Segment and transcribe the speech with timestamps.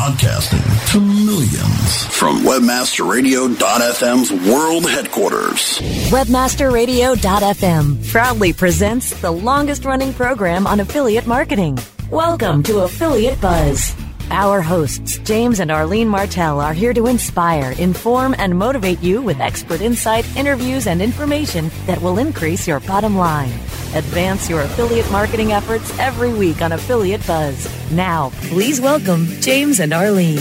[0.00, 5.78] Podcasting to millions from WebmasterRadio.fm's world headquarters.
[6.08, 11.78] WebmasterRadio.fm proudly presents the longest running program on affiliate marketing.
[12.10, 13.94] Welcome to Affiliate Buzz.
[14.32, 19.40] Our hosts, James and Arlene Martell, are here to inspire, inform, and motivate you with
[19.40, 23.52] expert insight, interviews, and information that will increase your bottom line.
[23.92, 27.68] Advance your affiliate marketing efforts every week on Affiliate Buzz.
[27.90, 30.38] Now, please welcome James and Arlene.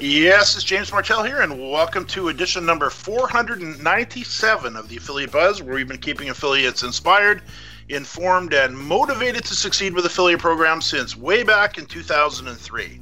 [0.00, 5.62] Yes, it's James Martell here, and welcome to edition number 497 of the Affiliate Buzz,
[5.62, 7.42] where we've been keeping affiliates inspired
[7.92, 13.00] informed, and motivated to succeed with affiliate programs since way back in 2003.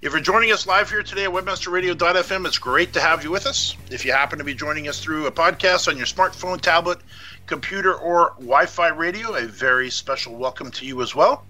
[0.00, 3.46] If you're joining us live here today at webmasterradio.fm, it's great to have you with
[3.46, 3.74] us.
[3.90, 7.00] If you happen to be joining us through a podcast on your smartphone, tablet,
[7.46, 11.44] computer, or Wi Fi radio, a very special welcome to you as well.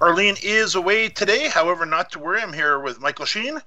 [0.00, 2.40] Arlene is away today, however, not to worry.
[2.40, 3.60] I'm here with Michael Schein.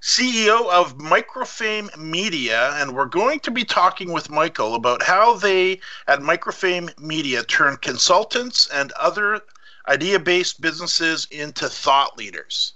[0.00, 5.80] CEO of Microfame Media, and we're going to be talking with Michael about how they
[6.06, 9.40] at Microfame Media turn consultants and other
[9.88, 12.74] idea based businesses into thought leaders.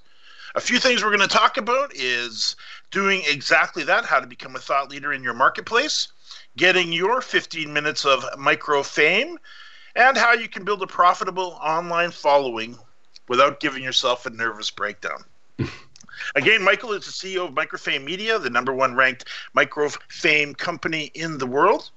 [0.57, 2.57] A few things we're going to talk about is
[2.91, 6.09] doing exactly that how to become a thought leader in your marketplace,
[6.57, 9.39] getting your 15 minutes of micro fame,
[9.95, 12.77] and how you can build a profitable online following
[13.29, 15.25] without giving yourself a nervous breakdown.
[16.35, 21.39] Again, Michael is the CEO of Microfame Media, the number one ranked microfame company in
[21.39, 21.91] the world.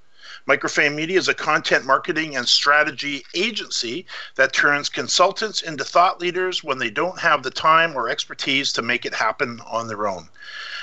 [0.48, 6.62] Microfame Media is a content marketing and strategy agency that turns consultants into thought leaders
[6.62, 10.28] when they don't have the time or expertise to make it happen on their own.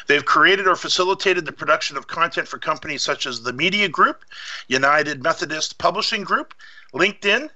[0.08, 4.26] They've created or facilitated the production of content for companies such as the Media Group,
[4.68, 6.54] United Methodist Publishing Group,
[6.94, 7.50] LinkedIn,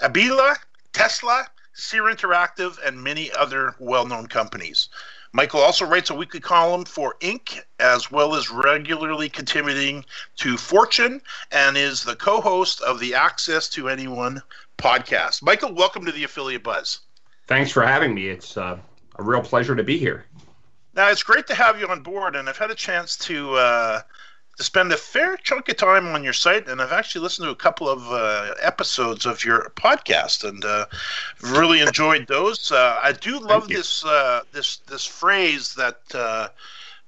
[0.00, 0.56] Abila,
[0.92, 4.88] Tesla, Seer Interactive, and many other well known companies.
[5.34, 10.04] Michael also writes a weekly column for Inc., as well as regularly contributing
[10.36, 14.42] to Fortune, and is the co host of the Access to Anyone
[14.76, 15.42] podcast.
[15.42, 17.00] Michael, welcome to the Affiliate Buzz.
[17.46, 18.28] Thanks for having me.
[18.28, 18.76] It's uh,
[19.16, 20.26] a real pleasure to be here.
[20.94, 23.54] Now, it's great to have you on board, and I've had a chance to.
[23.54, 24.00] Uh,
[24.56, 27.52] to spend a fair chunk of time on your site, and I've actually listened to
[27.52, 30.86] a couple of uh, episodes of your podcast, and uh,
[31.40, 32.70] really enjoyed those.
[32.70, 36.48] Uh, I do love this uh, this this phrase that uh,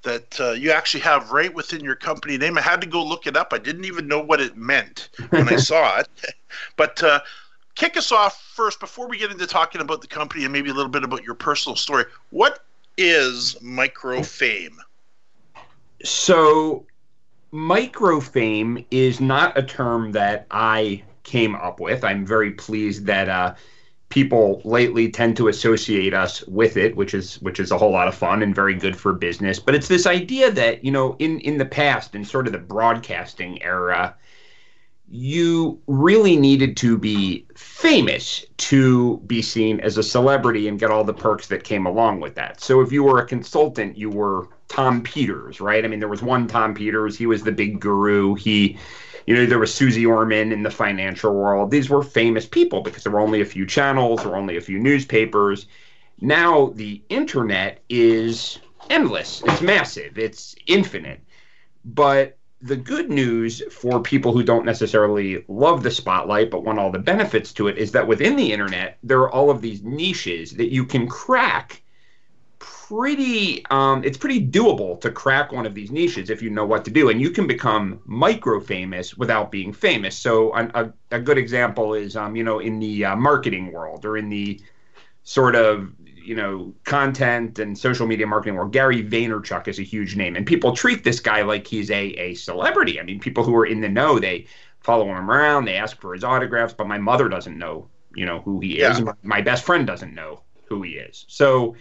[0.03, 2.57] that uh, you actually have right within your company name.
[2.57, 3.53] I had to go look it up.
[3.53, 6.09] I didn't even know what it meant when I saw it,
[6.77, 7.03] but.
[7.77, 10.73] Kick us off first before we get into talking about the company and maybe a
[10.73, 12.05] little bit about your personal story.
[12.31, 12.61] What
[12.97, 14.77] is microfame?
[16.05, 16.87] So,
[17.55, 22.03] microfame is not a term that I came up with.
[22.03, 23.55] I'm very pleased that uh,
[24.09, 28.09] people lately tend to associate us with it, which is which is a whole lot
[28.09, 29.61] of fun and very good for business.
[29.61, 32.59] But it's this idea that you know, in in the past, in sort of the
[32.59, 34.17] broadcasting era,
[35.09, 41.05] you really needed to be famous to be seen as a celebrity and get all
[41.05, 42.61] the perks that came along with that.
[42.61, 45.85] So if you were a consultant, you were Tom Peters, right?
[45.85, 47.17] I mean, there was one Tom Peters.
[47.17, 48.35] He was the big guru.
[48.35, 48.77] He,
[49.25, 51.71] you know, there was Suze Orman in the financial world.
[51.71, 54.61] These were famous people because there were only a few channels, there were only a
[54.61, 55.67] few newspapers.
[56.21, 58.59] Now the internet is
[58.91, 59.45] endless.
[59.47, 60.19] It's massive.
[60.19, 61.21] It's infinite.
[61.85, 66.91] But the good news for people who don't necessarily love the spotlight but want all
[66.91, 70.51] the benefits to it is that within the internet there are all of these niches
[70.53, 71.81] that you can crack
[72.89, 76.85] pretty um, it's pretty doable to crack one of these niches if you know what
[76.85, 80.15] to do and you can become micro famous without being famous.
[80.17, 84.19] So a, a, good example is um, you know in the uh, marketing world or
[84.19, 84.61] in the
[85.23, 88.73] sort of you know content and social media marketing world.
[88.73, 92.35] Gary vaynerchuk is a huge name and people treat this guy like he's a, a
[92.35, 93.01] celebrity.
[93.01, 94.47] I mean people who are in the know they
[94.81, 98.41] follow him around they ask for his autographs but my mother doesn't know you know
[98.41, 99.01] who he is.
[99.01, 99.13] Yeah.
[99.23, 101.25] my best friend doesn't know who he is.
[101.29, 101.77] So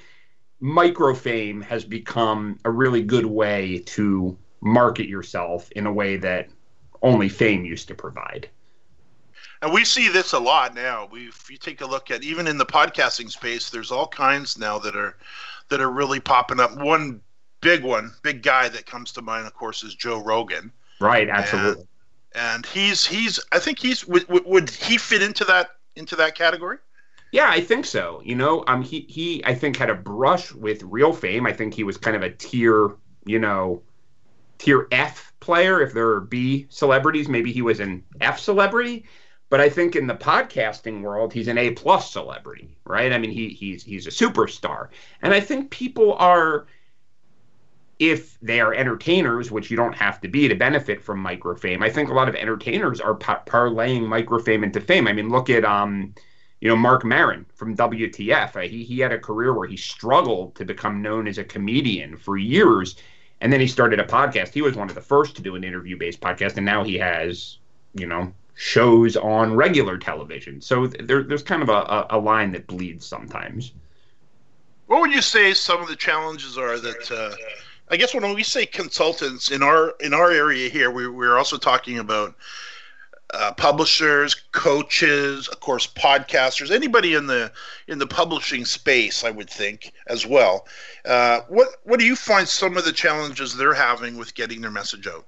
[0.64, 6.48] micro fame has become a really good way to market yourself in a way that
[7.02, 8.48] only fame used to provide
[9.64, 11.08] and we see this a lot now.
[11.10, 14.58] We, if you take a look at even in the podcasting space, there's all kinds
[14.58, 15.16] now that are
[15.70, 16.76] that are really popping up.
[16.76, 17.22] One
[17.62, 20.70] big one, big guy that comes to mind, of course, is Joe Rogan.
[21.00, 21.88] Right, absolutely.
[22.36, 26.36] And, and he's he's I think he's would, would he fit into that into that
[26.36, 26.80] category?
[27.34, 28.22] Yeah, I think so.
[28.24, 31.48] You know, um, he he I think had a brush with real fame.
[31.48, 32.92] I think he was kind of a tier,
[33.26, 33.82] you know,
[34.60, 35.82] tier F player.
[35.82, 39.06] If there are B celebrities, maybe he was an F celebrity.
[39.50, 43.12] But I think in the podcasting world, he's an A plus celebrity, right?
[43.14, 44.90] I mean, he he's he's a superstar,
[45.24, 46.68] and I think people are,
[48.00, 51.84] if they are entertainers, which you don't have to be to benefit from microfame.
[51.84, 55.08] I think a lot of entertainers are par- parlaying microfame into fame.
[55.08, 56.14] I mean, look at um,
[56.64, 58.70] you know, Marc Maron from WTF.
[58.70, 62.38] He he had a career where he struggled to become known as a comedian for
[62.38, 62.96] years,
[63.42, 64.54] and then he started a podcast.
[64.54, 66.98] He was one of the first to do an interview based podcast, and now he
[66.98, 67.58] has,
[67.96, 70.62] you know, shows on regular television.
[70.62, 73.74] So there, there's kind of a, a, line that bleeds sometimes.
[74.88, 77.12] What would you say some of the challenges are that?
[77.12, 77.36] Uh,
[77.90, 81.58] I guess when we say consultants in our in our area here, we, we're also
[81.58, 82.36] talking about
[83.34, 87.52] uh, publishers, coaches, of course, podcasters, anybody in the
[87.88, 90.68] in the publishing space, I would think as well.
[91.04, 94.72] Uh, what what do you find some of the challenges they're having with getting their
[94.72, 95.26] message out?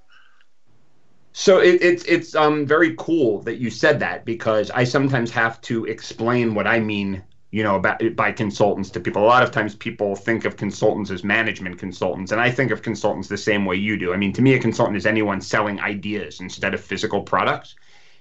[1.33, 5.59] So it, it's it's um very cool that you said that because I sometimes have
[5.61, 9.23] to explain what I mean, you know, about by consultants to people.
[9.23, 12.83] A lot of times people think of consultants as management consultants, and I think of
[12.83, 14.13] consultants the same way you do.
[14.13, 17.75] I mean, to me, a consultant is anyone selling ideas instead of physical products.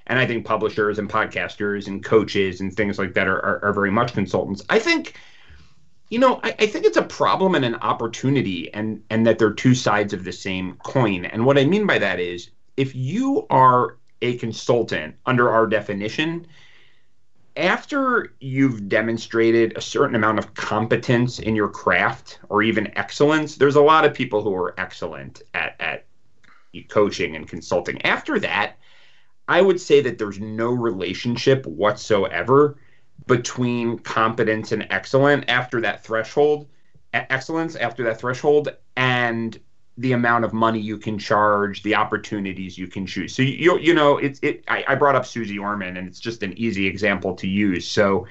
[0.07, 3.73] And I think publishers and podcasters and coaches and things like that are, are, are
[3.73, 4.63] very much consultants.
[4.69, 5.15] I think
[6.11, 9.55] you know I, I, think it's a problem and an opportunity and and that they're
[9.55, 13.47] two sides of the same coin and what i mean by that is if you
[13.49, 16.47] are a consultant under our definition,
[17.57, 23.77] after you've demonstrated a certain amount of competence in your craft or even excellence, there's
[23.77, 26.07] a lot of people who are excellent at, at
[26.89, 28.01] coaching and consulting.
[28.03, 28.77] After that,
[29.49, 32.77] I would say that there's no relationship whatsoever
[33.27, 36.67] between competence and excellent after that threshold,
[37.13, 39.59] excellence after that threshold, and
[39.97, 43.35] the amount of money you can charge, the opportunities you can choose.
[43.35, 44.65] So you you know it's it.
[44.67, 47.87] I, I brought up Suze Orman, and it's just an easy example to use.
[47.87, 48.27] So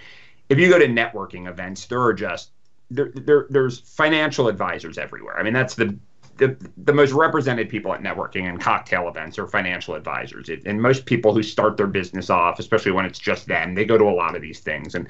[0.49, 2.51] if you go to networking events, there are just
[2.91, 5.37] there, there there's financial advisors everywhere.
[5.37, 5.97] I mean that's the
[6.37, 10.49] the, the most represented people at networking and cocktail events are financial advisors.
[10.49, 13.85] It, and most people who start their business off, especially when it's just them, they
[13.85, 14.95] go to a lot of these things.
[14.95, 15.07] And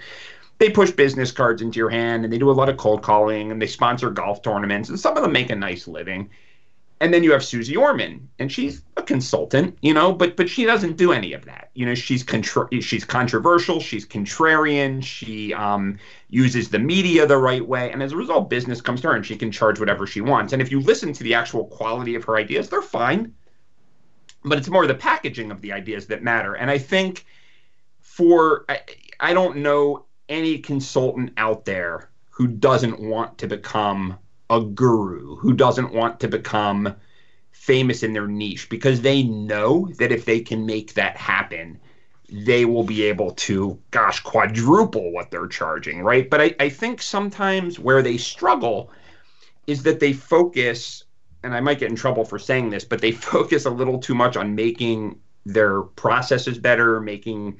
[0.59, 3.51] they push business cards into your hand and they do a lot of cold calling
[3.51, 6.29] and they sponsor golf tournaments and some of them make a nice living.
[6.99, 10.63] And then you have Suze Orman, and she's a consultant, you know, but but she
[10.63, 11.69] doesn't do any of that.
[11.73, 15.97] You know, she's contra- she's controversial, she's contrarian, she um,
[16.29, 19.25] uses the media the right way, and as a result, business comes to her, and
[19.25, 20.53] she can charge whatever she wants.
[20.53, 23.33] And if you listen to the actual quality of her ideas, they're fine,
[24.45, 26.53] but it's more the packaging of the ideas that matter.
[26.53, 27.25] And I think
[27.99, 28.79] for I,
[29.19, 34.17] I don't know any consultant out there who doesn't want to become
[34.53, 36.95] a guru, who doesn't want to become
[37.51, 41.79] famous in their niche because they know that if they can make that happen,
[42.29, 46.29] they will be able to, gosh, quadruple what they're charging, right?
[46.29, 48.91] But I, I think sometimes where they struggle
[49.65, 51.05] is that they focus,
[51.43, 54.15] and I might get in trouble for saying this, but they focus a little too
[54.15, 57.57] much on making their processes better, making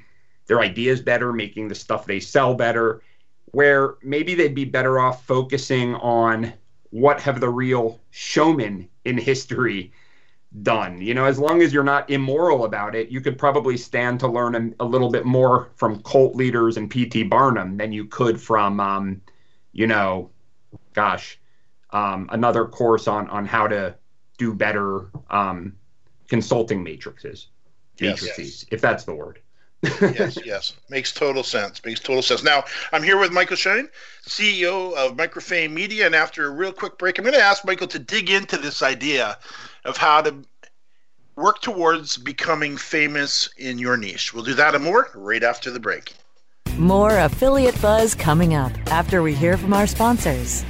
[0.47, 3.01] their ideas better, making the stuff they sell better,
[3.51, 6.53] where maybe they'd be better off focusing on
[6.93, 9.91] what have the real showmen in history
[10.61, 11.01] done.
[11.01, 14.27] You know, as long as you're not immoral about it, you could probably stand to
[14.27, 17.23] learn a, a little bit more from cult leaders and P.T.
[17.23, 19.21] Barnum than you could from, um,
[19.71, 20.29] you know,
[20.93, 21.39] gosh,
[21.89, 23.95] um, another course on on how to
[24.37, 25.73] do better um,
[26.27, 27.47] consulting matrices,
[27.99, 28.65] matrices, yes.
[28.69, 29.39] if that's the word.
[29.83, 31.83] Yes, yes, makes total sense.
[31.83, 32.43] Makes total sense.
[32.43, 33.89] Now I'm here with Michael Schein,
[34.25, 37.87] CEO of Microfame Media, and after a real quick break, I'm going to ask Michael
[37.87, 39.37] to dig into this idea
[39.85, 40.35] of how to
[41.35, 44.33] work towards becoming famous in your niche.
[44.33, 46.13] We'll do that and more right after the break.
[46.77, 50.63] More affiliate buzz coming up after we hear from our sponsors.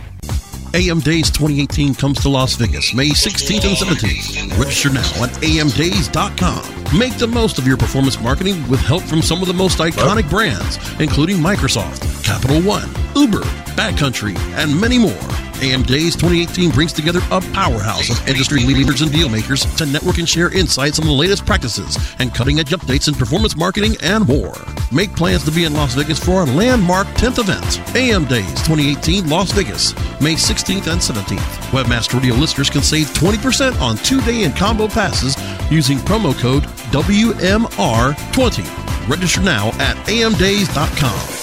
[0.76, 4.58] AM Days 2018 comes to Las Vegas May 16th and 17th.
[4.58, 6.98] Register now at amdays.com.
[6.98, 10.28] Make the most of your performance marketing with help from some of the most iconic
[10.32, 13.42] brands, including Microsoft, Capital One, Uber,
[13.76, 15.43] Backcountry, and many more.
[15.62, 20.18] AM Days 2018 brings together a powerhouse of industry leaders and deal makers to network
[20.18, 24.28] and share insights on the latest practices and cutting edge updates in performance marketing and
[24.28, 24.56] more.
[24.92, 29.30] Make plans to be in Las Vegas for our landmark 10th event, AM Days 2018
[29.30, 31.72] Las Vegas, May 16th and 17th.
[31.72, 35.36] Webmaster Radio listeners can save 20% on two day and combo passes
[35.72, 39.10] using promo code WMR20.
[39.10, 41.43] Register now at amdays.com.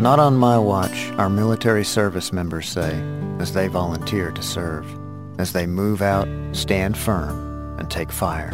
[0.00, 3.02] Not on my watch, our military service members say,
[3.38, 4.86] as they volunteer to serve,
[5.38, 8.50] as they move out, stand firm, and take fire.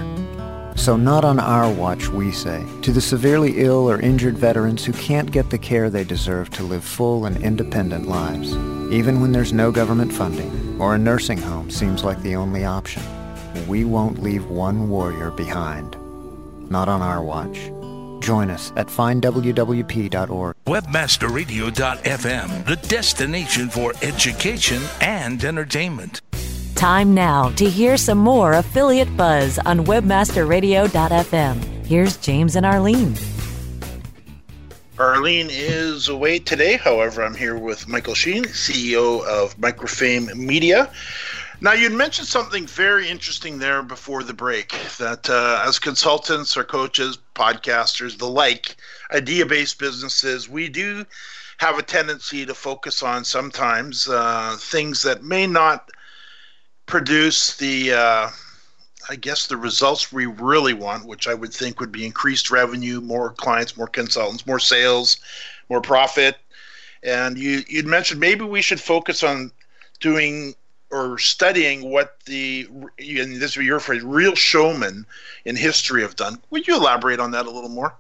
[0.77, 4.93] So not on our watch, we say, to the severely ill or injured veterans who
[4.93, 8.55] can't get the care they deserve to live full and independent lives,
[8.93, 13.03] even when there's no government funding or a nursing home seems like the only option.
[13.67, 15.97] We won't leave one warrior behind.
[16.71, 17.59] Not on our watch.
[18.23, 20.55] Join us at findwwp.org.
[20.67, 26.21] Webmasterradio.fm, the destination for education and entertainment.
[26.77, 31.85] Time now to hear some more affiliate buzz on webmasterradio.fm.
[31.85, 33.15] Here's James and Arlene.
[34.99, 36.77] Arlene is away today.
[36.77, 40.91] However, I'm here with Michael Schein, CEO of Microfame Media.
[41.63, 46.65] Now, you'd mentioned something very interesting there before the break that uh, as consultants or
[46.65, 48.75] coaches, podcasters, the like,
[49.13, 51.07] idea based businesses, we do
[51.59, 55.89] have a tendency to focus on sometimes uh, things that may not
[56.87, 58.31] produce the, uh,
[59.09, 63.01] I guess, the results we really want, which I would think would be increased revenue,
[63.01, 65.19] more clients, more consultants, more sales,
[65.69, 66.39] more profit.
[67.05, 69.53] And you, you'd mentioned maybe we should focus on
[70.01, 70.57] doing
[70.93, 72.69] or studying what the
[72.99, 75.07] and this is your phrase real showmen
[75.45, 76.39] in history have done.
[76.51, 77.97] Would you elaborate on that a little more?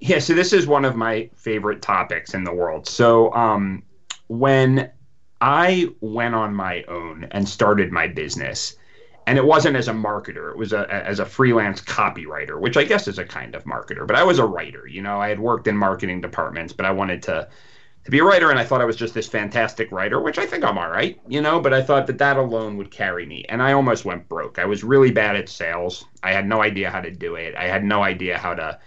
[0.00, 2.86] Yeah so this is one of my favorite topics in the world.
[2.86, 3.82] So um,
[4.28, 4.90] when
[5.40, 8.76] i went on my own and started my business
[9.26, 12.84] and it wasn't as a marketer it was a, as a freelance copywriter which i
[12.84, 15.20] guess is a kind of marketer but i was a writer you know?
[15.20, 17.48] I had worked in marketing departments but i wanted to
[18.04, 20.44] to be a writer, and I thought I was just this fantastic writer, which I
[20.44, 21.58] think I'm all right, you know.
[21.58, 24.58] But I thought that that alone would carry me, and I almost went broke.
[24.58, 26.04] I was really bad at sales.
[26.22, 27.54] I had no idea how to do it.
[27.54, 28.78] I had no idea how to,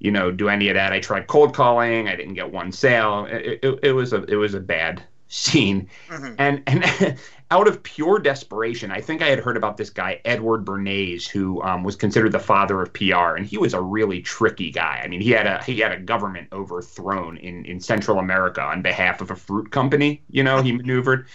[0.00, 0.92] you know, do any of that.
[0.92, 2.08] I tried cold calling.
[2.08, 3.26] I didn't get one sale.
[3.26, 6.34] It, it, it was a it was a bad scene, mm-hmm.
[6.38, 7.18] and and
[7.50, 11.62] out of pure desperation, I think I had heard about this guy, Edward Bernays, who
[11.62, 15.00] um, was considered the father of PR, and he was a really tricky guy.
[15.04, 18.82] I mean, he had a he had a government overthrown in in Central America on
[18.82, 20.22] behalf of a fruit company.
[20.28, 21.26] You know, he maneuvered.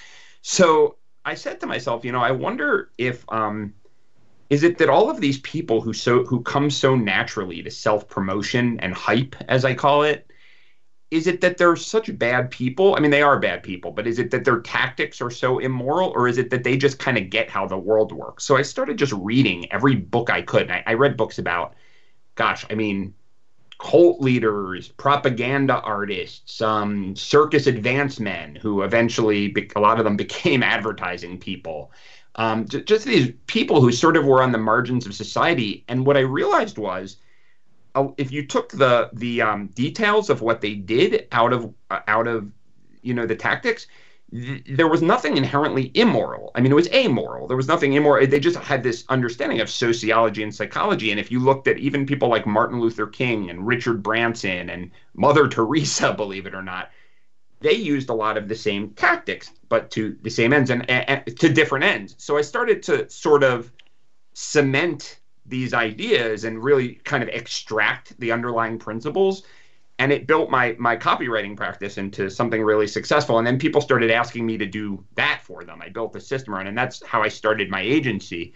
[0.42, 3.74] So I said to myself, you know, I wonder if um,
[4.50, 8.10] is it that all of these people who so who come so naturally to self
[8.10, 10.31] promotion and hype, as I call it,
[11.12, 12.96] is it that they're such bad people?
[12.96, 16.10] I mean, they are bad people, but is it that their tactics are so immoral,
[16.16, 18.46] or is it that they just kind of get how the world works?
[18.46, 20.64] So I started just reading every book I could.
[20.64, 21.76] And I, I read books about,
[22.36, 23.14] gosh, I mean,
[23.78, 30.64] cult leaders, propaganda artists, um, circus advance men who eventually, a lot of them became
[30.64, 31.92] advertising people.
[32.36, 35.84] Um, just these people who sort of were on the margins of society.
[35.90, 37.18] And what I realized was,
[38.18, 42.28] if you took the the um, details of what they did out of uh, out
[42.28, 42.52] of
[43.02, 43.88] you know the tactics
[44.32, 46.52] th- there was nothing inherently immoral.
[46.56, 47.48] I mean it was amoral.
[47.48, 48.26] There was nothing immoral.
[48.26, 51.12] They just had this understanding of sociology and psychology.
[51.12, 54.92] And if you looked at even people like martin luther king and richard branson and
[55.14, 56.92] mother teresa believe it or not
[57.62, 61.24] they used a lot of the same tactics, but to the same ends and, and,
[61.28, 62.16] and to different ends.
[62.18, 63.72] So I started to sort of
[64.34, 65.20] cement
[65.52, 69.44] these ideas and really kind of extract the underlying principles.
[70.00, 73.38] And it built my my copywriting practice into something really successful.
[73.38, 75.80] And then people started asking me to do that for them.
[75.80, 78.54] I built a system around and that's how i started my agency.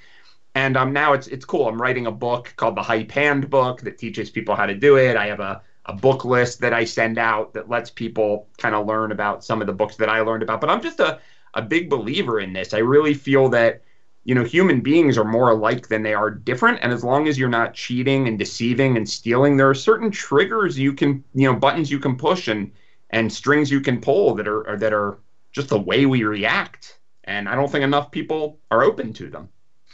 [0.55, 1.67] And um, now it's it's cool.
[1.67, 4.97] I'm writing a book called the hype hand book that teaches people how to do
[4.97, 5.17] it.
[5.17, 8.87] I have a, a book list that i send out that lets people kind of
[8.87, 10.61] learn about some of the books that i learned about.
[10.61, 11.19] But i'm just a,
[11.53, 12.73] a big believer in this.
[12.73, 13.81] I really feel that
[14.25, 16.79] you know, human beings are more alike than they are different.
[16.81, 20.77] And as long as you're not cheating and deceiving and stealing, there are certain triggers
[20.77, 22.71] you can, you know, buttons you can push and
[23.11, 25.19] and strings you can pull that are, are that are
[25.51, 26.97] just the way we react.
[27.25, 29.47] And I don't think enough people are open to them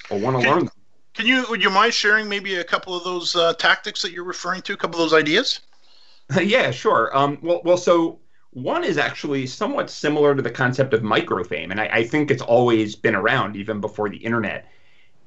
[0.09, 0.73] or want to learn them.
[1.13, 4.23] Can you would you mind sharing maybe a couple of those uh, tactics that you're
[4.23, 5.59] referring to, a couple of those ideas?
[6.41, 7.15] yeah, sure.
[7.15, 8.20] Um, well, well, so
[8.51, 12.41] one is actually somewhat similar to the concept of microfame, and I, I think it's
[12.41, 14.67] always been around even before the internet.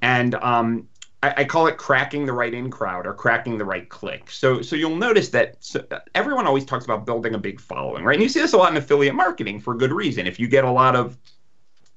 [0.03, 0.87] And um,
[1.23, 4.31] I, I, call it cracking the right in crowd or cracking the right clique.
[4.31, 5.83] So, so you'll notice that so,
[6.15, 8.13] everyone always talks about building a big following, right?
[8.13, 10.27] And you see this a lot in affiliate marketing for good reason.
[10.27, 11.17] If you get a lot of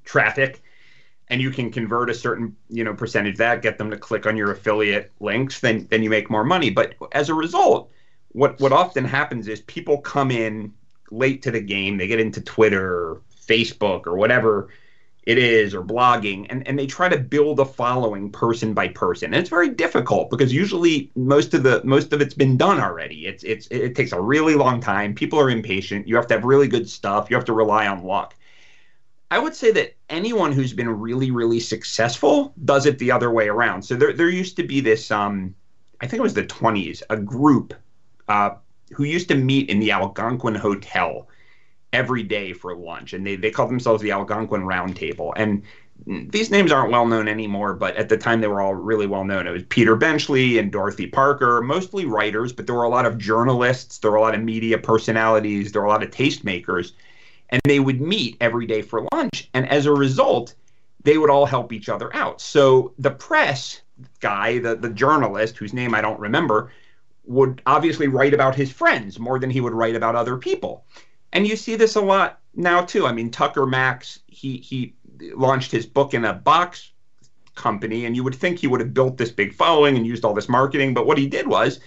[0.06, 0.64] traffic
[1.28, 4.38] and you can convert a certain you know percentage that, get them to click on
[4.38, 6.70] your affiliate links, then then you make more money.
[6.70, 7.92] But as a result,
[8.30, 10.72] what what often happens is people come in
[11.12, 11.98] late to the game.
[11.98, 14.70] They get into Twitter or Facebook or whatever
[15.24, 19.34] it is or blogging and, and they try to build a following person by person.
[19.34, 23.28] And it's very difficult because usually most of the most of it's been done already.
[23.28, 25.14] It's it's it takes a really long time.
[25.14, 26.08] People are impatient.
[26.08, 27.30] You have to have really good stuff.
[27.30, 28.36] You have to rely on luck.
[29.30, 33.50] I would say that anyone who's been really, really successful does it the other way
[33.50, 33.82] around.
[33.82, 35.54] So there, there used to be this, um,
[36.00, 37.74] I think it was the 20s, a group
[38.30, 38.52] uh,
[38.94, 41.28] who used to meet in the Algonquin Hotel
[41.94, 45.34] every day for lunch, and they they called themselves the Algonquin Roundtable.
[45.36, 45.64] And
[46.06, 49.24] these names aren't well known anymore, but at the time they were all really well
[49.24, 49.48] known.
[49.48, 53.18] It was Peter Benchley and Dorothy Parker, mostly writers, but there were a lot of
[53.18, 56.92] journalists, there were a lot of media personalities, there were a lot of tastemakers,
[57.50, 59.50] and they would meet every day for lunch.
[59.54, 60.54] And as a result,
[61.04, 62.42] they would all help each other out.
[62.42, 63.82] So the press
[64.20, 66.72] guy, the, the journalist, whose name I don't remember,
[67.28, 70.86] would obviously write about his friends more than he would write about other people.
[71.34, 73.06] And you see this a lot now too.
[73.06, 74.96] I mean, Tucker Max, he he
[75.36, 76.92] launched his book in a box
[77.56, 80.34] company, and you would think he would have built this big following and used all
[80.34, 81.80] this marketing, but what he did was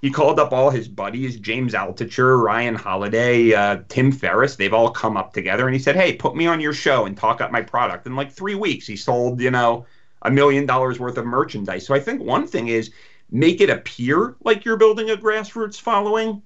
[0.00, 4.56] he called up all his buddies, James Altucher, Ryan Holiday, uh, Tim Ferriss.
[4.56, 7.16] They've all come up together, and he said, "Hey, put me on your show and
[7.16, 9.84] talk up my product." In like three weeks, he sold, you know,
[10.22, 11.86] a million dollars worth of merchandise.
[11.86, 12.90] So I think one thing is
[13.30, 16.42] make it appear like you're building a grassroots following,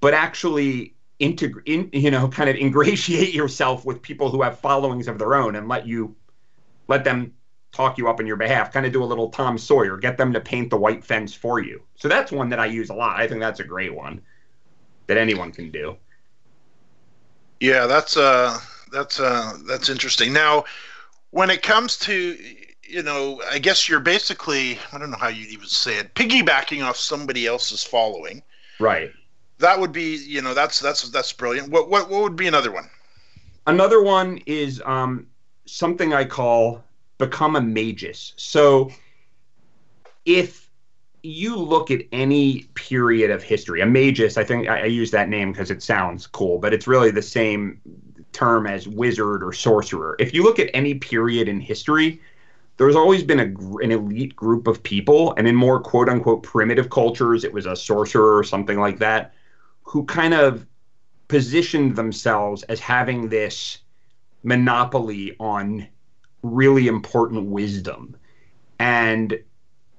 [0.00, 5.08] but actually integrate, in, you know, kind of ingratiate yourself with people who have followings
[5.08, 6.14] of their own and let you
[6.88, 7.32] let them
[7.72, 8.72] talk you up on your behalf.
[8.72, 11.60] Kind of do a little Tom Sawyer, get them to paint the white fence for
[11.60, 11.82] you.
[11.96, 13.18] So that's one that I use a lot.
[13.18, 14.22] I think that's a great one
[15.06, 15.96] that anyone can do.
[17.60, 18.58] Yeah, that's uh
[18.92, 20.32] that's uh that's interesting.
[20.32, 20.64] Now,
[21.30, 22.36] when it comes to
[22.88, 26.84] you know, I guess you're basically, I don't know how you'd even say it, piggybacking
[26.84, 28.42] off somebody else's following.
[28.78, 29.12] Right.
[29.58, 31.70] That would be, you know, that's that's that's brilliant.
[31.70, 32.90] What what what would be another one?
[33.66, 35.26] Another one is um,
[35.64, 36.82] something I call
[37.18, 38.34] become a magus.
[38.36, 38.90] So
[40.26, 40.68] if
[41.22, 45.28] you look at any period of history, a magus, I think I, I use that
[45.28, 47.80] name because it sounds cool, but it's really the same
[48.32, 50.16] term as wizard or sorcerer.
[50.18, 52.20] If you look at any period in history,
[52.76, 56.90] there's always been a, an elite group of people, and in more quote unquote primitive
[56.90, 59.32] cultures, it was a sorcerer or something like that,
[59.82, 60.66] who kind of
[61.28, 63.78] positioned themselves as having this
[64.42, 65.86] monopoly on
[66.42, 68.16] really important wisdom.
[68.78, 69.38] And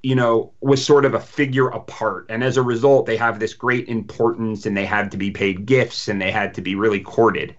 [0.04, 2.28] you know was sort of a figure apart.
[2.30, 5.66] And as a result they have this great importance and they had to be paid
[5.66, 7.56] gifts and they had to be really courted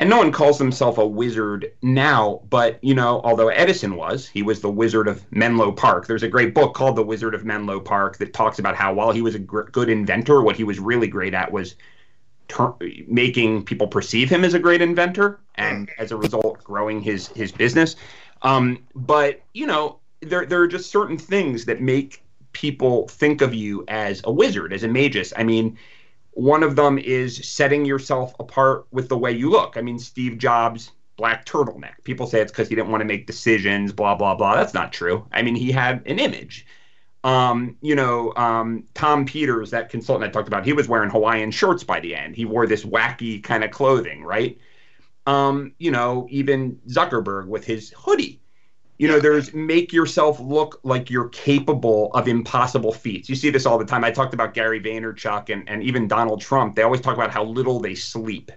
[0.00, 4.42] and no one calls himself a wizard now, but you know, although Edison was, he
[4.42, 6.06] was the Wizard of Menlo Park.
[6.06, 9.12] There's a great book called The Wizard of Menlo Park that talks about how while
[9.12, 11.74] he was a gr- good inventor, what he was really great at was
[12.48, 12.72] ter-
[13.08, 17.52] making people perceive him as a great inventor, and as a result, growing his his
[17.52, 17.96] business.
[18.40, 23.52] Um, but you know, there there are just certain things that make people think of
[23.52, 25.34] you as a wizard, as a magus.
[25.36, 25.76] I mean
[26.40, 29.76] one of them is setting yourself apart with the way you look.
[29.76, 32.02] I mean, Steve Jobs, black turtleneck.
[32.04, 34.56] People say it's because he didn't want to make decisions, blah, blah, blah.
[34.56, 35.26] That's not true.
[35.32, 36.64] I mean, he had an image.
[37.24, 41.50] Um, you know, um, Tom Peters, that consultant I talked about, he was wearing Hawaiian
[41.50, 42.36] shorts by the end.
[42.36, 44.56] He wore this wacky kind of clothing, right?
[45.26, 48.40] Um, you know, even Zuckerberg with his hoodie.
[49.00, 53.30] You know, there's make yourself look like you're capable of impossible feats.
[53.30, 54.04] You see this all the time.
[54.04, 56.76] I talked about Gary Vaynerchuk and, and even Donald Trump.
[56.76, 58.52] They always talk about how little they sleep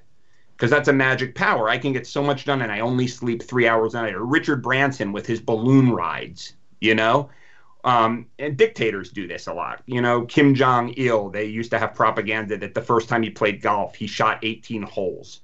[0.52, 1.70] because that's a magic power.
[1.70, 4.16] I can get so much done and I only sleep three hours a night.
[4.16, 7.30] Or Richard Branson with his balloon rides, you know?
[7.86, 9.82] Um, and dictators do this a lot.
[9.86, 13.30] You know, Kim Jong il, they used to have propaganda that the first time he
[13.30, 15.40] played golf, he shot 18 holes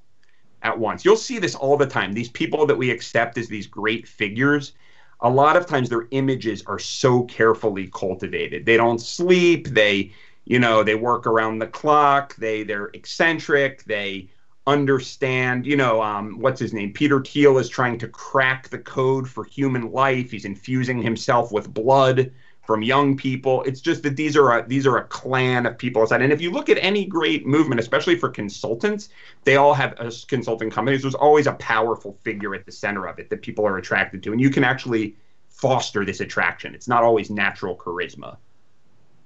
[0.62, 1.06] at once.
[1.06, 2.12] You'll see this all the time.
[2.12, 4.74] These people that we accept as these great figures,
[5.22, 8.66] a lot of times their images are so carefully cultivated.
[8.66, 10.12] They don't sleep, they,
[10.46, 14.30] you know, they work around the clock, they they're eccentric, they
[14.68, 16.94] understand, you know, um, what's his name?
[16.94, 20.32] Peter Thiel is trying to crack the code for human life.
[20.32, 22.32] He's infusing himself with blood
[22.70, 23.64] from young people.
[23.64, 26.06] It's just that these are a, these are a clan of people.
[26.14, 29.10] And if you look at any great movement, especially for consultants,
[29.44, 31.02] they all have uh, consulting companies.
[31.02, 34.34] There's always a powerful figure at the center of it that people are attracted to,
[34.34, 35.16] and you can actually
[35.50, 36.76] foster this attraction.
[36.76, 38.38] It's not always natural charisma.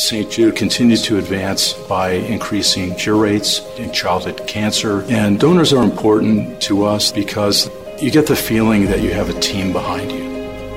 [0.00, 0.30] St.
[0.30, 5.02] Jude continues to advance by increasing cure rates in childhood cancer.
[5.10, 9.38] And donors are important to us because you get the feeling that you have a
[9.40, 10.24] team behind you.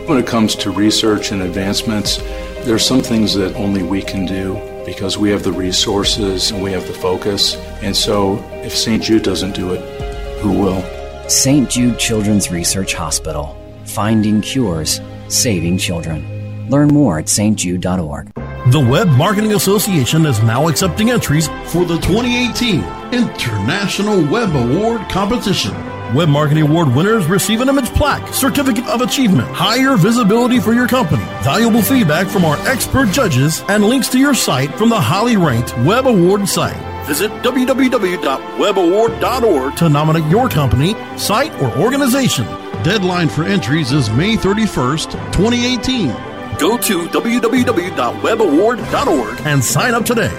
[0.07, 2.17] When it comes to research and advancements,
[2.65, 4.55] there are some things that only we can do
[4.85, 7.55] because we have the resources and we have the focus.
[7.81, 9.01] And so if St.
[9.01, 10.83] Jude doesn't do it, who will?
[11.29, 11.69] St.
[11.69, 13.57] Jude Children's Research Hospital.
[13.85, 16.69] Finding cures, saving children.
[16.69, 18.42] Learn more at stjude.org.
[18.67, 25.73] The Web Marketing Association is now accepting entries for the 2018 International Web Award Competition.
[26.15, 30.87] Web Marketing Award winners receive an image plaque, certificate of achievement, higher visibility for your
[30.87, 35.35] company, valuable feedback from our expert judges, and links to your site from the highly
[35.35, 36.81] ranked Web Award site.
[37.05, 42.45] Visit www.webaward.org to nominate your company, site, or organization.
[42.81, 46.32] Deadline for entries is May 31st, 2018.
[46.63, 50.31] Go to www.webaward.org and sign up today.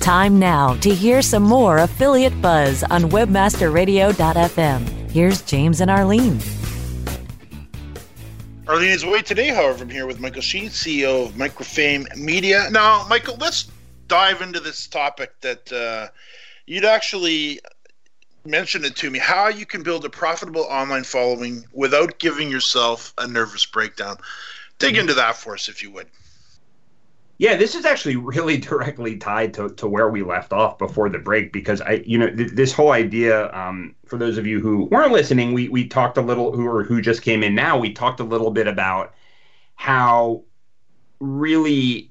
[0.00, 5.10] Time now to hear some more affiliate buzz on webmasterradio.fm.
[5.10, 6.40] Here's James and Arlene.
[8.66, 12.70] Arlene is away today, however, I'm here with Michael Schein, CEO of Microfame Media.
[12.70, 13.70] Now, Michael, let's
[14.08, 16.08] dive into this topic that uh,
[16.64, 17.60] you'd actually
[18.46, 23.12] mention it to me how you can build a profitable online following without giving yourself
[23.18, 24.16] a nervous breakdown.
[24.78, 25.00] Dig mm-hmm.
[25.00, 26.06] into that for us, if you would.
[27.38, 31.18] Yeah, this is actually really directly tied to, to where we left off before the
[31.18, 33.52] break because I, you know, th- this whole idea.
[33.52, 36.84] Um, for those of you who weren't listening, we we talked a little, who or
[36.84, 39.14] who just came in now, we talked a little bit about
[39.74, 40.44] how
[41.20, 42.10] really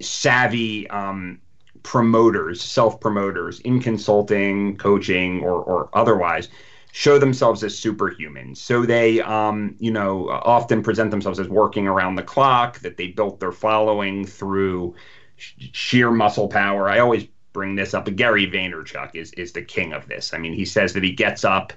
[0.00, 1.40] savvy um,
[1.82, 6.48] promoters, self promoters in consulting, coaching, or, or otherwise
[6.92, 8.56] show themselves as superhumans.
[8.56, 13.08] So they, um, you know, often present themselves as working around the clock, that they
[13.08, 14.94] built their following through
[15.36, 16.88] sh- sheer muscle power.
[16.88, 18.04] I always bring this up.
[18.16, 20.32] Gary Vaynerchuk is, is the king of this.
[20.32, 21.72] I mean, he says that he gets up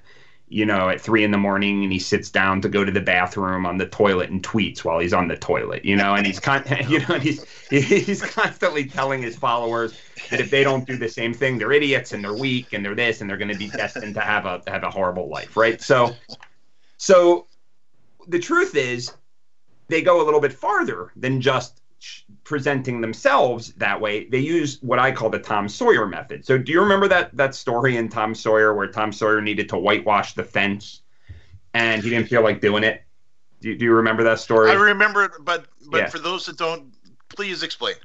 [0.51, 2.99] you know, at three in the morning and he sits down to go to the
[2.99, 6.41] bathroom on the toilet and tweets while he's on the toilet, you know, and he's
[6.41, 9.97] con- you know, he's he's constantly telling his followers
[10.29, 12.95] that if they don't do the same thing, they're idiots and they're weak and they're
[12.95, 15.81] this and they're going to be destined to have a have a horrible life, right?
[15.81, 16.13] So,
[16.97, 17.47] so
[18.27, 19.13] the truth is,
[19.87, 21.80] they go a little bit farther than just
[22.43, 26.45] presenting themselves that way, they use what I call the Tom Sawyer method.
[26.45, 29.77] So, do you remember that that story in Tom Sawyer where Tom Sawyer needed to
[29.77, 31.01] whitewash the fence
[31.73, 33.03] and he didn't feel like doing it?
[33.61, 34.71] Do you, do you remember that story?
[34.71, 36.07] I remember it, but but yeah.
[36.07, 36.93] for those that don't,
[37.29, 37.95] please explain.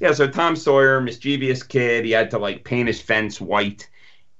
[0.00, 3.88] Yeah, so Tom Sawyer, mischievous kid, he had to like paint his fence white,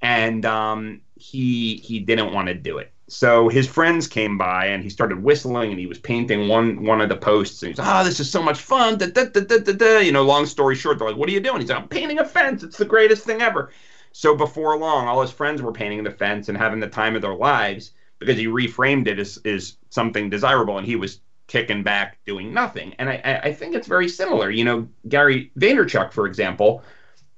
[0.01, 2.93] and um, he he didn't want to do it.
[3.09, 7.01] So his friends came by and he started whistling and he was painting one one
[7.01, 8.97] of the posts and he's ah oh, this is so much fun.
[8.97, 9.99] Da, da, da, da, da, da.
[9.99, 11.61] you know long story short they're like what are you doing?
[11.61, 12.63] He's like I'm painting a fence.
[12.63, 13.71] It's the greatest thing ever.
[14.13, 17.23] So before long all his friends were painting the fence and having the time of
[17.23, 22.19] their lives because he reframed it as, as something desirable and he was kicking back
[22.25, 22.95] doing nothing.
[22.99, 24.49] And I, I think it's very similar.
[24.51, 26.83] You know Gary Vaynerchuk for example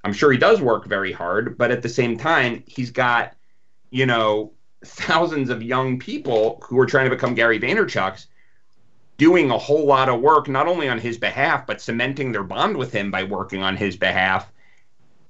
[0.05, 3.35] I'm sure he does work very hard but at the same time he's got
[3.91, 4.54] you know
[4.85, 8.27] thousands of young people who are trying to become Gary Vaynerchuk's
[9.17, 12.77] doing a whole lot of work, not only on his behalf, but cementing their bond
[12.77, 14.51] with him by working on his behalf.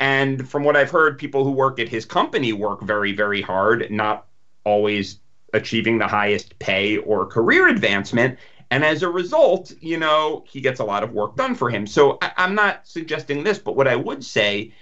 [0.01, 3.91] And from what I've heard, people who work at his company work very, very hard,
[3.91, 4.27] not
[4.65, 5.21] always
[5.53, 8.39] achieving the highest pay or career advancement.
[8.71, 11.87] And as a result, you know, he gets a lot of work done for him.
[11.87, 14.73] So I- am not suggesting this, but what I would say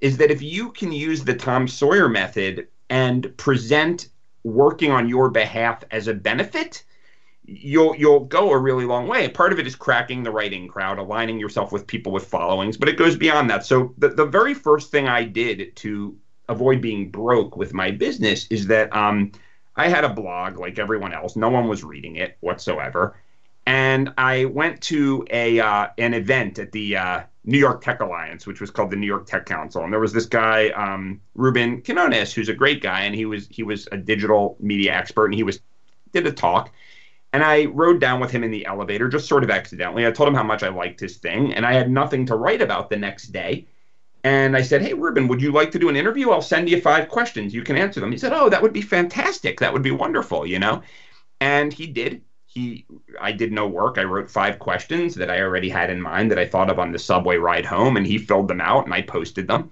[0.00, 4.08] is that if you can use the Tom Sawyer method and present
[4.44, 6.84] working on your behalf as a benefit,
[7.44, 9.28] you'll you'll go a really long way.
[9.28, 12.88] Part of it is cracking the writing crowd, aligning yourself with people with followings, but
[12.88, 13.64] it goes beyond that.
[13.64, 16.16] So the, the very first thing I did to
[16.48, 19.32] avoid being broke with my business is that um,
[19.76, 21.36] I had a blog like everyone else.
[21.36, 23.16] No one was reading it whatsoever.
[23.66, 28.46] And I went to a uh, an event at the uh, New York Tech Alliance,
[28.46, 31.80] which was called the New York Tech Council, and there was this guy um, Ruben
[31.80, 35.34] Quinones, who's a great guy, and he was he was a digital media expert, and
[35.34, 35.60] he was
[36.12, 36.70] did a talk,
[37.32, 40.06] and I rode down with him in the elevator, just sort of accidentally.
[40.06, 42.60] I told him how much I liked his thing, and I had nothing to write
[42.60, 43.66] about the next day.
[44.24, 46.30] And I said, Hey, Ruben, would you like to do an interview?
[46.30, 47.54] I'll send you five questions.
[47.54, 48.12] You can answer them.
[48.12, 49.60] He said, Oh, that would be fantastic.
[49.60, 50.82] That would be wonderful, you know?
[51.40, 52.86] And he did he
[53.20, 53.98] I did no work.
[53.98, 56.92] I wrote five questions that I already had in mind that I thought of on
[56.92, 59.70] the subway ride home and he filled them out and I posted them.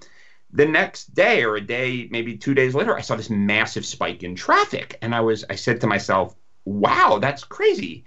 [0.53, 4.23] The next day or a day, maybe 2 days later, I saw this massive spike
[4.23, 6.37] in traffic and I was I said to myself,
[6.67, 8.05] "Wow, that's crazy."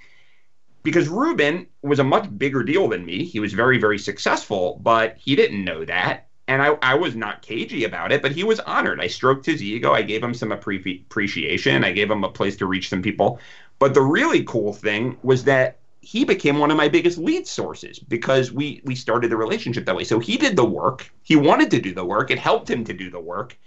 [0.84, 3.26] Because Ruben was a much bigger deal than me.
[3.26, 6.28] He was very very successful, but he didn't know that.
[6.48, 9.00] And I, I was not cagey about it, but he was honored.
[9.00, 9.94] I stroked his ego.
[9.94, 11.84] I gave him some appreciation.
[11.84, 13.40] I gave him a place to reach some people
[13.80, 18.00] but the really cool thing was that he became one of my biggest lead sources
[18.00, 20.04] because we we started the relationship that way.
[20.04, 21.12] So he did the work.
[21.24, 22.32] He wanted to do the work.
[22.32, 23.58] It helped him to do the work.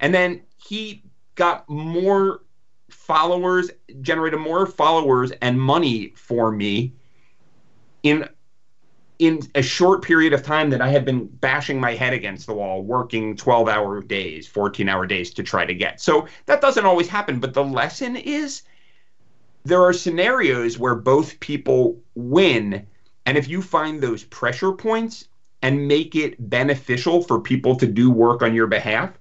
[0.00, 1.02] And then he
[1.34, 2.42] got more
[2.90, 6.94] followers, generated more followers and money for me
[8.02, 8.28] in
[9.18, 12.54] in a short period of time that I had been bashing my head against the
[12.54, 16.00] wall, working 12 hour days, 14 hour days to try to get.
[16.00, 17.38] So that doesn't always happen.
[17.38, 18.62] But the lesson is
[19.64, 22.86] there are scenarios where both people win.
[23.26, 25.28] And if you find those pressure points
[25.62, 29.12] and make it beneficial for people to do work on your behalf,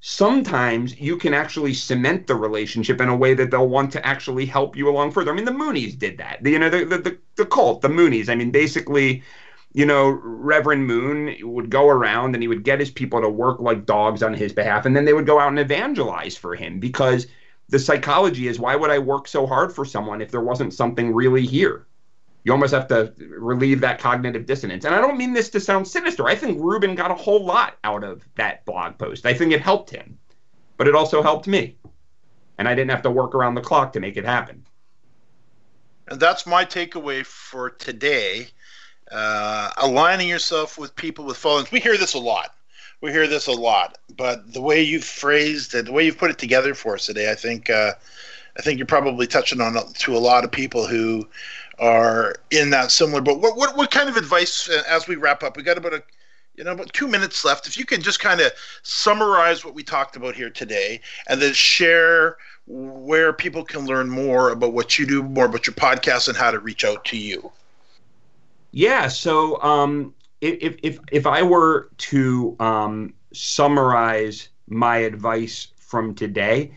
[0.00, 4.46] sometimes you can actually cement the relationship in a way that they'll want to actually
[4.46, 5.30] help you along further.
[5.30, 6.42] I mean, the Moonies did that.
[6.42, 8.30] The, you know, the, the, the, the cult, the Moonies.
[8.30, 9.22] I mean, basically,
[9.74, 13.60] you know, Reverend Moon would go around and he would get his people to work
[13.60, 16.80] like dogs on his behalf, and then they would go out and evangelize for him
[16.80, 17.26] because–
[17.72, 21.14] the psychology is why would I work so hard for someone if there wasn't something
[21.14, 21.86] really here?
[22.44, 24.84] You almost have to relieve that cognitive dissonance.
[24.84, 26.28] And I don't mean this to sound sinister.
[26.28, 29.24] I think Ruben got a whole lot out of that blog post.
[29.24, 30.18] I think it helped him,
[30.76, 31.78] but it also helped me.
[32.58, 34.66] And I didn't have to work around the clock to make it happen.
[36.08, 38.48] And that's my takeaway for today.
[39.10, 41.72] Uh, aligning yourself with people with followings.
[41.72, 42.54] We hear this a lot
[43.02, 46.30] we hear this a lot, but the way you've phrased it, the way you've put
[46.30, 47.92] it together for us today, I think uh,
[48.56, 51.28] I think you're probably touching on to a lot of people who
[51.78, 53.20] are in that similar.
[53.20, 55.56] But what what, what kind of advice uh, as we wrap up?
[55.56, 56.02] We got about a
[56.54, 57.66] you know about two minutes left.
[57.66, 58.52] If you can just kind of
[58.84, 62.36] summarize what we talked about here today, and then share
[62.68, 66.52] where people can learn more about what you do, more about your podcast, and how
[66.52, 67.50] to reach out to you.
[68.70, 69.08] Yeah.
[69.08, 76.76] So um, if if if I were to um, summarize my advice from today,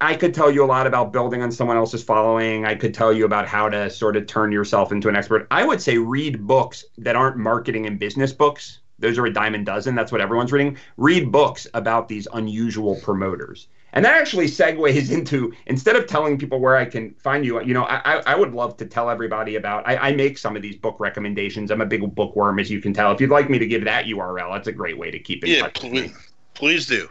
[0.00, 2.66] I could tell you a lot about building on someone else's following.
[2.66, 5.46] I could tell you about how to sort of turn yourself into an expert.
[5.52, 8.80] I would say read books that aren't marketing and business books.
[8.98, 9.94] Those are a dime a dozen.
[9.94, 10.76] That's what everyone's reading.
[10.96, 13.68] Read books about these unusual promoters.
[13.92, 17.74] And that actually segues into instead of telling people where I can find you, you
[17.74, 19.86] know, I, I would love to tell everybody about.
[19.86, 21.70] I, I make some of these book recommendations.
[21.70, 23.12] I'm a big bookworm, as you can tell.
[23.12, 25.50] If you'd like me to give that URL, that's a great way to keep in
[25.50, 25.74] yeah, touch.
[25.74, 26.10] Please,
[26.54, 27.10] please do.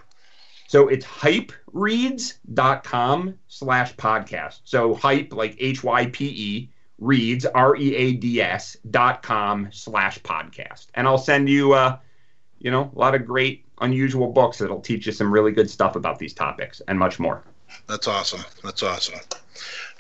[0.67, 4.61] So it's hypereads.com slash podcast.
[4.63, 9.67] So hype, like H Y P E, reads, R E A D S dot com
[9.71, 10.87] slash podcast.
[10.93, 11.97] And I'll send you, uh,
[12.59, 15.95] you know, a lot of great, unusual books that'll teach you some really good stuff
[15.95, 17.43] about these topics and much more.
[17.87, 18.43] That's awesome.
[18.63, 19.19] That's awesome.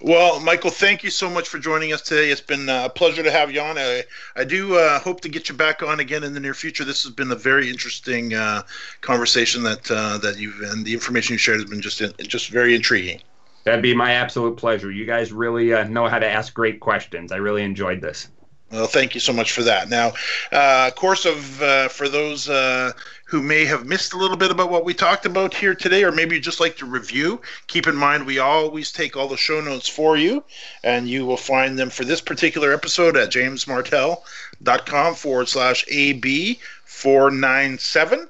[0.03, 2.31] Well, Michael, thank you so much for joining us today.
[2.31, 3.77] It's been a pleasure to have you on.
[3.77, 4.03] I,
[4.35, 6.83] I do uh, hope to get you back on again in the near future.
[6.83, 8.63] This has been a very interesting uh,
[9.01, 12.75] conversation that uh, that you've and the information you shared has been just just very
[12.75, 13.21] intriguing.
[13.63, 14.89] That'd be my absolute pleasure.
[14.89, 17.31] You guys really uh, know how to ask great questions.
[17.31, 18.27] I really enjoyed this.
[18.71, 19.89] Well, thank you so much for that.
[19.89, 20.13] Now,
[20.51, 22.93] uh, course of uh, for those uh,
[23.25, 26.11] who may have missed a little bit about what we talked about here today, or
[26.11, 29.59] maybe you just like to review, keep in mind we always take all the show
[29.59, 30.43] notes for you,
[30.85, 37.29] and you will find them for this particular episode at jamesmartell.com forward slash AB four
[37.29, 38.29] nine seven.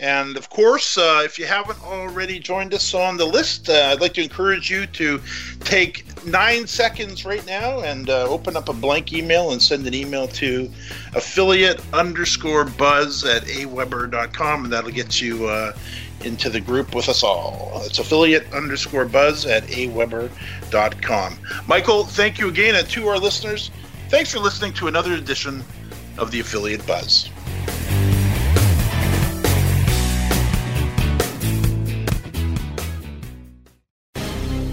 [0.00, 4.00] And of course, uh, if you haven't already joined us on the list, uh, I'd
[4.00, 5.20] like to encourage you to
[5.60, 9.92] take nine seconds right now and uh, open up a blank email and send an
[9.92, 10.70] email to
[11.14, 15.74] affiliate underscore buzz at aweber.com, and that'll get you uh,
[16.24, 17.82] into the group with us all.
[17.84, 21.38] It's affiliate underscore buzz at aweber.com.
[21.66, 22.74] Michael, thank you again.
[22.74, 23.70] And to our listeners,
[24.08, 25.62] thanks for listening to another edition
[26.16, 27.28] of the Affiliate Buzz.